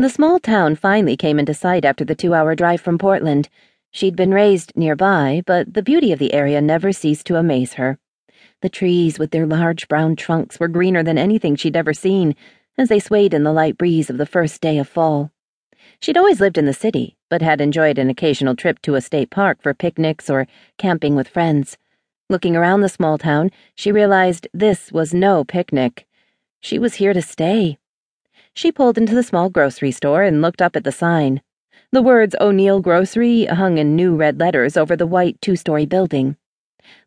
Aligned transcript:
The 0.00 0.08
small 0.08 0.38
town 0.38 0.76
finally 0.76 1.14
came 1.14 1.38
into 1.38 1.52
sight 1.52 1.84
after 1.84 2.06
the 2.06 2.14
two 2.14 2.32
hour 2.32 2.54
drive 2.54 2.80
from 2.80 2.96
Portland. 2.96 3.50
She'd 3.90 4.16
been 4.16 4.32
raised 4.32 4.72
nearby, 4.74 5.42
but 5.44 5.74
the 5.74 5.82
beauty 5.82 6.10
of 6.10 6.18
the 6.18 6.32
area 6.32 6.62
never 6.62 6.90
ceased 6.90 7.26
to 7.26 7.36
amaze 7.36 7.74
her. 7.74 7.98
The 8.62 8.70
trees, 8.70 9.18
with 9.18 9.30
their 9.30 9.44
large 9.44 9.88
brown 9.88 10.16
trunks, 10.16 10.58
were 10.58 10.68
greener 10.68 11.02
than 11.02 11.18
anything 11.18 11.54
she'd 11.54 11.76
ever 11.76 11.92
seen 11.92 12.34
as 12.78 12.88
they 12.88 12.98
swayed 12.98 13.34
in 13.34 13.42
the 13.42 13.52
light 13.52 13.76
breeze 13.76 14.08
of 14.08 14.16
the 14.16 14.24
first 14.24 14.62
day 14.62 14.78
of 14.78 14.88
fall. 14.88 15.32
She'd 16.00 16.16
always 16.16 16.40
lived 16.40 16.56
in 16.56 16.64
the 16.64 16.72
city, 16.72 17.18
but 17.28 17.42
had 17.42 17.60
enjoyed 17.60 17.98
an 17.98 18.08
occasional 18.08 18.56
trip 18.56 18.80
to 18.84 18.94
a 18.94 19.02
state 19.02 19.28
park 19.28 19.62
for 19.62 19.74
picnics 19.74 20.30
or 20.30 20.46
camping 20.78 21.14
with 21.14 21.28
friends. 21.28 21.76
Looking 22.30 22.56
around 22.56 22.80
the 22.80 22.88
small 22.88 23.18
town, 23.18 23.50
she 23.74 23.92
realized 23.92 24.48
this 24.54 24.90
was 24.92 25.12
no 25.12 25.44
picnic. 25.44 26.06
She 26.58 26.78
was 26.78 26.94
here 26.94 27.12
to 27.12 27.20
stay. 27.20 27.76
She 28.54 28.72
pulled 28.72 28.98
into 28.98 29.14
the 29.14 29.22
small 29.22 29.48
grocery 29.48 29.90
store 29.90 30.22
and 30.22 30.42
looked 30.42 30.60
up 30.60 30.76
at 30.76 30.84
the 30.84 30.92
sign. 30.92 31.40
The 31.92 32.02
words 32.02 32.36
O'Neill 32.40 32.80
Grocery 32.80 33.46
hung 33.46 33.78
in 33.78 33.96
new 33.96 34.14
red 34.14 34.38
letters 34.38 34.76
over 34.76 34.96
the 34.96 35.06
white 35.06 35.40
two 35.40 35.56
story 35.56 35.86
building. 35.86 36.36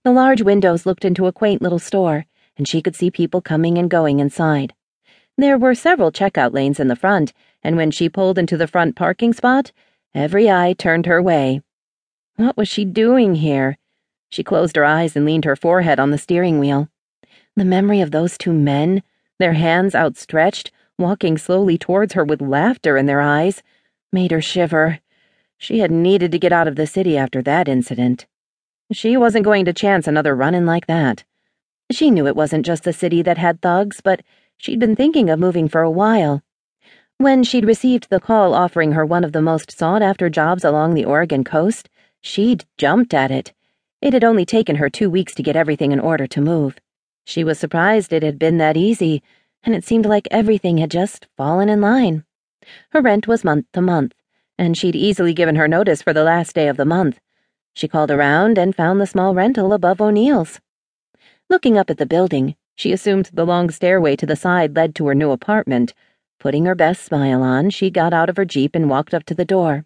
The 0.03 0.11
large 0.11 0.41
windows 0.41 0.85
looked 0.85 1.05
into 1.05 1.25
a 1.25 1.31
quaint 1.31 1.61
little 1.61 1.79
store, 1.79 2.25
and 2.57 2.67
she 2.67 2.81
could 2.81 2.95
see 2.95 3.09
people 3.09 3.41
coming 3.41 3.77
and 3.77 3.89
going 3.89 4.19
inside. 4.19 4.73
There 5.37 5.57
were 5.57 5.73
several 5.73 6.11
checkout 6.11 6.53
lanes 6.53 6.79
in 6.79 6.87
the 6.87 6.95
front, 6.95 7.33
and 7.63 7.75
when 7.75 7.91
she 7.91 8.09
pulled 8.09 8.37
into 8.37 8.57
the 8.57 8.67
front 8.67 8.95
parking 8.95 9.33
spot, 9.33 9.71
every 10.13 10.49
eye 10.49 10.73
turned 10.73 11.05
her 11.05 11.21
way. 11.21 11.61
What 12.35 12.57
was 12.57 12.67
she 12.67 12.85
doing 12.85 13.35
here? 13.35 13.77
She 14.29 14.43
closed 14.43 14.75
her 14.75 14.85
eyes 14.85 15.15
and 15.15 15.25
leaned 15.25 15.45
her 15.45 15.55
forehead 15.55 15.99
on 15.99 16.11
the 16.11 16.17
steering 16.17 16.59
wheel. 16.59 16.89
The 17.55 17.65
memory 17.65 18.01
of 18.01 18.11
those 18.11 18.37
two 18.37 18.53
men, 18.53 19.03
their 19.39 19.53
hands 19.53 19.95
outstretched, 19.95 20.71
walking 20.97 21.37
slowly 21.37 21.77
towards 21.77 22.13
her 22.13 22.23
with 22.23 22.41
laughter 22.41 22.97
in 22.97 23.05
their 23.05 23.21
eyes, 23.21 23.63
made 24.11 24.31
her 24.31 24.41
shiver. 24.41 24.99
She 25.57 25.79
had 25.79 25.91
needed 25.91 26.31
to 26.31 26.39
get 26.39 26.53
out 26.53 26.67
of 26.67 26.75
the 26.75 26.87
city 26.87 27.17
after 27.17 27.41
that 27.41 27.67
incident. 27.67 28.25
She 28.91 29.17
wasn't 29.17 29.45
going 29.45 29.65
to 29.65 29.73
chance 29.73 30.07
another 30.07 30.35
run 30.35 30.53
in 30.53 30.65
like 30.65 30.87
that. 30.87 31.23
She 31.91 32.11
knew 32.11 32.27
it 32.27 32.35
wasn't 32.35 32.65
just 32.65 32.83
the 32.83 32.93
city 32.93 33.21
that 33.23 33.37
had 33.37 33.61
thugs, 33.61 34.01
but 34.01 34.21
she'd 34.57 34.79
been 34.79 34.95
thinking 34.95 35.29
of 35.29 35.39
moving 35.39 35.67
for 35.67 35.81
a 35.81 35.91
while. 35.91 36.43
When 37.17 37.43
she'd 37.43 37.65
received 37.65 38.09
the 38.09 38.19
call 38.19 38.53
offering 38.53 38.91
her 38.91 39.05
one 39.05 39.23
of 39.23 39.31
the 39.31 39.41
most 39.41 39.71
sought 39.71 40.01
after 40.01 40.29
jobs 40.29 40.63
along 40.63 40.93
the 40.93 41.05
Oregon 41.05 41.43
coast, 41.43 41.89
she'd 42.21 42.65
jumped 42.77 43.13
at 43.13 43.31
it. 43.31 43.53
It 44.01 44.13
had 44.13 44.23
only 44.23 44.45
taken 44.45 44.75
her 44.75 44.89
two 44.89 45.09
weeks 45.09 45.33
to 45.35 45.43
get 45.43 45.55
everything 45.55 45.91
in 45.91 45.99
order 45.99 46.27
to 46.27 46.41
move. 46.41 46.77
She 47.25 47.43
was 47.43 47.57
surprised 47.57 48.11
it 48.11 48.23
had 48.23 48.37
been 48.37 48.57
that 48.57 48.75
easy 48.75 49.23
and 49.63 49.73
it 49.73 49.83
seemed 49.83 50.05
like 50.05 50.27
everything 50.31 50.77
had 50.77 50.91
just 50.91 51.27
fallen 51.37 51.69
in 51.69 51.81
line. 51.81 52.23
Her 52.91 53.01
rent 53.01 53.27
was 53.27 53.43
month 53.43 53.65
to 53.73 53.81
month, 53.81 54.13
and 54.57 54.77
she'd 54.77 54.95
easily 54.95 55.33
given 55.33 55.55
her 55.55 55.67
notice 55.67 56.01
for 56.01 56.13
the 56.13 56.23
last 56.23 56.53
day 56.53 56.67
of 56.67 56.77
the 56.77 56.85
month. 56.85 57.19
She 57.73 57.87
called 57.87 58.11
around 58.11 58.57
and 58.57 58.75
found 58.75 59.01
the 59.01 59.07
small 59.07 59.33
rental 59.33 59.73
above 59.73 59.99
O'Neill's. 59.99 60.59
Looking 61.49 61.77
up 61.77 61.89
at 61.89 61.97
the 61.97 62.05
building, 62.05 62.55
she 62.75 62.91
assumed 62.91 63.29
the 63.33 63.45
long 63.45 63.69
stairway 63.69 64.15
to 64.15 64.25
the 64.25 64.35
side 64.35 64.75
led 64.75 64.95
to 64.95 65.07
her 65.07 65.15
new 65.15 65.31
apartment. 65.31 65.93
Putting 66.39 66.65
her 66.65 66.75
best 66.75 67.03
smile 67.03 67.41
on, 67.41 67.69
she 67.69 67.89
got 67.89 68.13
out 68.13 68.29
of 68.29 68.37
her 68.37 68.45
Jeep 68.45 68.75
and 68.75 68.89
walked 68.89 69.13
up 69.13 69.23
to 69.25 69.35
the 69.35 69.45
door. 69.45 69.85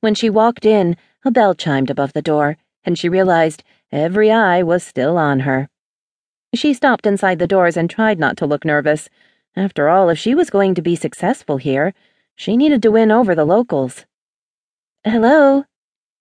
When 0.00 0.14
she 0.14 0.30
walked 0.30 0.64
in, 0.64 0.96
a 1.24 1.30
bell 1.30 1.54
chimed 1.54 1.90
above 1.90 2.12
the 2.12 2.22
door, 2.22 2.56
and 2.84 2.98
she 2.98 3.08
realized 3.08 3.62
every 3.90 4.30
eye 4.30 4.62
was 4.62 4.82
still 4.82 5.16
on 5.16 5.40
her. 5.40 5.68
She 6.54 6.72
stopped 6.72 7.04
inside 7.04 7.38
the 7.40 7.46
doors 7.46 7.76
and 7.76 7.90
tried 7.90 8.18
not 8.18 8.36
to 8.36 8.46
look 8.46 8.64
nervous. 8.64 9.08
After 9.56 9.88
all, 9.88 10.08
if 10.08 10.18
she 10.18 10.34
was 10.34 10.50
going 10.50 10.74
to 10.74 10.82
be 10.82 10.94
successful 10.94 11.56
here, 11.56 11.94
she 12.36 12.56
needed 12.56 12.80
to 12.82 12.92
win 12.92 13.10
over 13.10 13.34
the 13.34 13.44
locals. 13.44 14.04
Hello. 15.04 15.64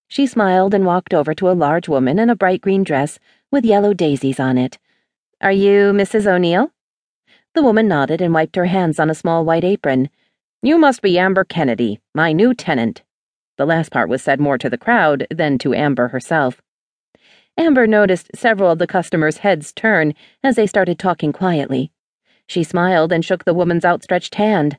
She 0.08 0.26
smiled 0.26 0.73
and 0.73 0.86
walked 0.86 1.14
over 1.14 1.34
to 1.36 1.50
a 1.50 1.54
large 1.54 1.88
woman 1.88 2.20
in 2.20 2.30
a 2.30 2.36
bright 2.36 2.61
green 2.61 2.84
dress 2.84 3.20
with 3.52 3.66
yellow 3.66 3.93
daisies 3.93 4.39
on 4.39 4.58
it. 4.58 4.80
Are 5.39 5.52
you 5.52 5.93
Mrs. 5.93 6.26
O'Neill? 6.26 6.72
The 7.54 7.64
woman 7.64 7.88
nodded 7.88 8.22
and 8.22 8.33
wiped 8.33 8.55
her 8.55 8.66
hands 8.66 8.99
on 8.99 9.10
a 9.10 9.16
small 9.16 9.45
white 9.45 9.64
apron. 9.64 10.10
You 10.61 10.77
must 10.77 11.02
be 11.02 11.20
Amber 11.20 11.43
Kennedy, 11.43 11.99
my 12.14 12.32
new 12.32 12.54
tenant. 12.54 13.04
The 13.58 13.66
last 13.66 13.92
part 13.92 14.10
was 14.10 14.23
said 14.23 14.39
more 14.39 14.58
to 14.58 14.70
the 14.70 14.77
crowd 14.77 15.27
than 15.30 15.58
to 15.60 15.76
Amber 15.76 16.08
herself. 16.08 16.61
Amber 17.58 17.86
noticed 17.86 18.31
several 18.36 18.71
of 18.71 18.80
the 18.80 18.87
customers' 18.87 19.37
heads 19.37 19.71
turn 19.71 20.14
as 20.43 20.55
they 20.55 20.65
started 20.65 20.97
talking 20.97 21.31
quietly. 21.31 21.91
She 22.47 22.64
smiled 22.64 23.11
and 23.11 23.23
shook 23.23 23.45
the 23.45 23.53
woman's 23.53 23.86
outstretched 23.86 24.36
hand. 24.36 24.77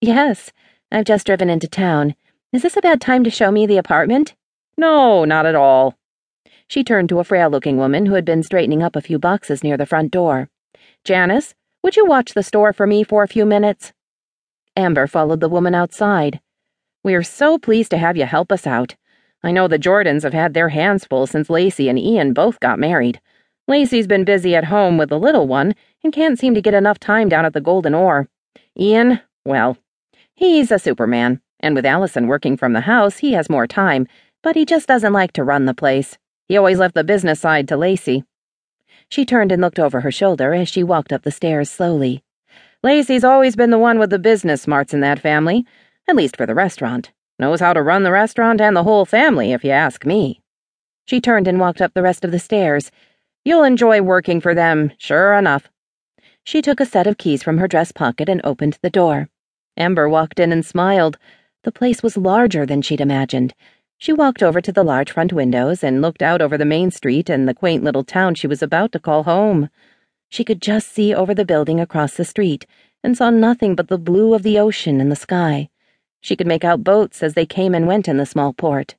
Yes, 0.00 0.52
I've 0.92 1.04
just 1.04 1.26
driven 1.26 1.50
into 1.50 1.68
town. 1.68 2.14
Is 2.52 2.62
this 2.62 2.76
a 2.76 2.80
bad 2.80 3.00
time 3.00 3.24
to 3.24 3.30
show 3.30 3.50
me 3.50 3.66
the 3.66 3.78
apartment? 3.78 4.34
No, 4.76 5.24
not 5.24 5.44
at 5.44 5.56
all. 5.56 5.98
She 6.68 6.84
turned 6.84 7.08
to 7.08 7.18
a 7.18 7.24
frail 7.24 7.50
looking 7.50 7.76
woman 7.76 8.06
who 8.06 8.14
had 8.14 8.24
been 8.24 8.42
straightening 8.42 8.82
up 8.82 8.94
a 8.94 9.00
few 9.00 9.18
boxes 9.18 9.64
near 9.64 9.76
the 9.76 9.86
front 9.86 10.12
door. 10.12 10.48
Janice, 11.04 11.54
would 11.82 11.96
you 11.96 12.06
watch 12.06 12.34
the 12.34 12.42
store 12.42 12.72
for 12.72 12.86
me 12.86 13.02
for 13.02 13.22
a 13.22 13.28
few 13.28 13.44
minutes? 13.44 13.92
Amber 14.76 15.06
followed 15.06 15.40
the 15.40 15.48
woman 15.48 15.74
outside. 15.74 16.40
We're 17.02 17.22
so 17.22 17.58
pleased 17.58 17.90
to 17.90 17.98
have 17.98 18.16
you 18.16 18.24
help 18.24 18.52
us 18.52 18.66
out. 18.66 18.94
I 19.42 19.52
know 19.52 19.68
the 19.68 19.78
Jordans 19.78 20.24
have 20.24 20.34
had 20.34 20.54
their 20.54 20.70
hands 20.70 21.04
full 21.04 21.26
since 21.26 21.48
Lacey 21.48 21.88
and 21.88 21.98
Ian 21.98 22.32
both 22.32 22.60
got 22.60 22.78
married. 22.78 23.20
Lacey's 23.68 24.06
been 24.06 24.24
busy 24.24 24.56
at 24.56 24.64
home 24.64 24.98
with 24.98 25.10
the 25.10 25.18
little 25.18 25.46
one 25.46 25.74
and 26.02 26.12
can't 26.12 26.38
seem 26.38 26.54
to 26.54 26.62
get 26.62 26.74
enough 26.74 26.98
time 26.98 27.28
down 27.28 27.44
at 27.44 27.52
the 27.52 27.60
Golden 27.60 27.94
Oar. 27.94 28.28
Ian, 28.78 29.20
well, 29.44 29.76
he's 30.34 30.70
a 30.70 30.78
superman, 30.78 31.40
and 31.60 31.74
with 31.74 31.86
Allison 31.86 32.26
working 32.26 32.56
from 32.56 32.72
the 32.72 32.82
house, 32.82 33.18
he 33.18 33.32
has 33.32 33.50
more 33.50 33.66
time, 33.66 34.06
but 34.42 34.56
he 34.56 34.64
just 34.64 34.88
doesn't 34.88 35.12
like 35.12 35.32
to 35.32 35.44
run 35.44 35.66
the 35.66 35.74
place. 35.74 36.18
He 36.46 36.56
always 36.56 36.78
left 36.78 36.94
the 36.94 37.04
business 37.04 37.40
side 37.40 37.68
to 37.68 37.76
Lacey. 37.76 38.24
She 39.10 39.24
turned 39.24 39.52
and 39.52 39.60
looked 39.62 39.78
over 39.78 40.00
her 40.00 40.10
shoulder 40.10 40.54
as 40.54 40.68
she 40.68 40.82
walked 40.82 41.12
up 41.12 41.22
the 41.22 41.30
stairs 41.30 41.70
slowly. 41.70 42.22
Lacey's 42.82 43.24
always 43.24 43.56
been 43.56 43.70
the 43.70 43.78
one 43.78 43.98
with 43.98 44.10
the 44.10 44.18
business 44.18 44.62
smarts 44.62 44.94
in 44.94 45.00
that 45.00 45.18
family, 45.18 45.66
at 46.06 46.16
least 46.16 46.36
for 46.36 46.46
the 46.46 46.54
restaurant. 46.54 47.12
Knows 47.38 47.60
how 47.60 47.72
to 47.72 47.82
run 47.82 48.02
the 48.02 48.10
restaurant 48.10 48.60
and 48.60 48.74
the 48.74 48.82
whole 48.82 49.04
family, 49.04 49.52
if 49.52 49.62
you 49.62 49.70
ask 49.70 50.04
me. 50.04 50.40
She 51.06 51.20
turned 51.20 51.46
and 51.46 51.60
walked 51.60 51.80
up 51.80 51.94
the 51.94 52.02
rest 52.02 52.24
of 52.24 52.32
the 52.32 52.38
stairs. 52.38 52.90
You'll 53.44 53.62
enjoy 53.62 54.02
working 54.02 54.40
for 54.40 54.54
them, 54.54 54.92
sure 54.98 55.34
enough. 55.34 55.68
She 56.44 56.60
took 56.60 56.80
a 56.80 56.86
set 56.86 57.06
of 57.06 57.16
keys 57.16 57.42
from 57.42 57.58
her 57.58 57.68
dress 57.68 57.92
pocket 57.92 58.28
and 58.28 58.40
opened 58.42 58.78
the 58.82 58.90
door. 58.90 59.28
Amber 59.76 60.08
walked 60.08 60.40
in 60.40 60.50
and 60.50 60.66
smiled. 60.66 61.16
The 61.62 61.70
place 61.72 62.02
was 62.02 62.16
larger 62.16 62.66
than 62.66 62.82
she'd 62.82 63.00
imagined. 63.00 63.54
She 63.98 64.12
walked 64.12 64.42
over 64.42 64.60
to 64.60 64.72
the 64.72 64.82
large 64.82 65.12
front 65.12 65.32
windows 65.32 65.84
and 65.84 66.02
looked 66.02 66.22
out 66.22 66.42
over 66.42 66.58
the 66.58 66.64
main 66.64 66.90
street 66.90 67.30
and 67.30 67.48
the 67.48 67.54
quaint 67.54 67.84
little 67.84 68.04
town 68.04 68.34
she 68.34 68.46
was 68.46 68.62
about 68.62 68.92
to 68.92 68.98
call 68.98 69.22
home. 69.22 69.70
She 70.28 70.44
could 70.44 70.60
just 70.60 70.92
see 70.92 71.14
over 71.14 71.34
the 71.34 71.44
building 71.44 71.80
across 71.80 72.16
the 72.16 72.24
street 72.24 72.66
and 73.04 73.16
saw 73.16 73.30
nothing 73.30 73.74
but 73.74 73.88
the 73.88 73.98
blue 73.98 74.34
of 74.34 74.42
the 74.42 74.58
ocean 74.58 75.00
and 75.00 75.10
the 75.10 75.16
sky. 75.16 75.68
She 76.20 76.36
could 76.36 76.46
make 76.46 76.64
out 76.64 76.84
boats 76.84 77.22
as 77.22 77.34
they 77.34 77.46
came 77.46 77.74
and 77.74 77.86
went 77.86 78.08
in 78.08 78.16
the 78.16 78.26
small 78.26 78.52
port. 78.52 78.96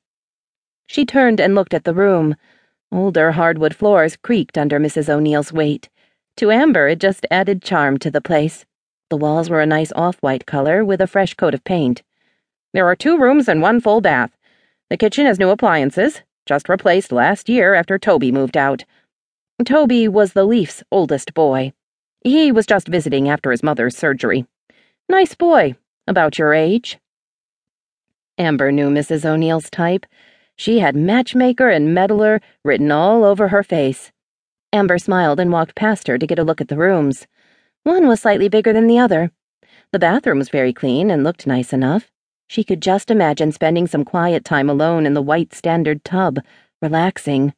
She 0.86 1.04
turned 1.04 1.40
and 1.40 1.54
looked 1.54 1.74
at 1.74 1.84
the 1.84 1.94
room. 1.94 2.36
Older 2.90 3.32
hardwood 3.32 3.74
floors 3.74 4.16
creaked 4.16 4.58
under 4.58 4.80
Mrs. 4.80 5.08
O'Neill's 5.08 5.52
weight. 5.52 5.88
To 6.36 6.50
Amber, 6.50 6.88
it 6.88 6.98
just 6.98 7.26
added 7.30 7.62
charm 7.62 7.98
to 7.98 8.10
the 8.10 8.20
place. 8.20 8.64
The 9.10 9.16
walls 9.16 9.50
were 9.50 9.60
a 9.60 9.66
nice 9.66 9.92
off 9.92 10.16
white 10.20 10.46
color 10.46 10.84
with 10.84 11.00
a 11.00 11.06
fresh 11.06 11.34
coat 11.34 11.54
of 11.54 11.64
paint. 11.64 12.02
There 12.72 12.86
are 12.86 12.96
two 12.96 13.18
rooms 13.18 13.48
and 13.48 13.60
one 13.60 13.80
full 13.80 14.00
bath. 14.00 14.36
The 14.88 14.96
kitchen 14.96 15.26
has 15.26 15.38
new 15.38 15.50
appliances, 15.50 16.22
just 16.46 16.68
replaced 16.68 17.12
last 17.12 17.48
year 17.48 17.74
after 17.74 17.98
Toby 17.98 18.32
moved 18.32 18.56
out. 18.56 18.84
Toby 19.64 20.08
was 20.08 20.32
the 20.32 20.44
Leaf's 20.44 20.82
oldest 20.90 21.34
boy. 21.34 21.72
He 22.22 22.50
was 22.50 22.66
just 22.66 22.88
visiting 22.88 23.28
after 23.28 23.50
his 23.50 23.62
mother's 23.62 23.96
surgery. 23.96 24.46
Nice 25.08 25.34
boy, 25.34 25.76
about 26.06 26.38
your 26.38 26.54
age. 26.54 26.98
Amber 28.40 28.72
knew 28.72 28.88
Mrs. 28.88 29.26
O'Neill's 29.26 29.68
type. 29.68 30.06
She 30.56 30.78
had 30.78 30.96
matchmaker 30.96 31.68
and 31.68 31.92
meddler 31.92 32.40
written 32.64 32.90
all 32.90 33.22
over 33.22 33.48
her 33.48 33.62
face. 33.62 34.12
Amber 34.72 34.96
smiled 34.96 35.38
and 35.38 35.52
walked 35.52 35.74
past 35.74 36.06
her 36.06 36.16
to 36.16 36.26
get 36.26 36.38
a 36.38 36.42
look 36.42 36.58
at 36.58 36.68
the 36.68 36.78
rooms. 36.78 37.26
One 37.82 38.08
was 38.08 38.22
slightly 38.22 38.48
bigger 38.48 38.72
than 38.72 38.86
the 38.86 38.98
other. 38.98 39.30
The 39.92 39.98
bathroom 39.98 40.38
was 40.38 40.48
very 40.48 40.72
clean 40.72 41.10
and 41.10 41.22
looked 41.22 41.46
nice 41.46 41.74
enough. 41.74 42.10
She 42.48 42.64
could 42.64 42.80
just 42.80 43.10
imagine 43.10 43.52
spending 43.52 43.86
some 43.86 44.06
quiet 44.06 44.42
time 44.42 44.70
alone 44.70 45.04
in 45.04 45.12
the 45.12 45.20
white 45.20 45.52
standard 45.52 46.02
tub, 46.02 46.38
relaxing. 46.80 47.52